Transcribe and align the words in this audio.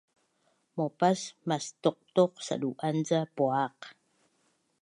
Maupas 0.77 1.19
mastuqtuq 1.47 2.33
sadu’an 2.45 2.97
ca 3.07 3.19
puaq 3.35 3.79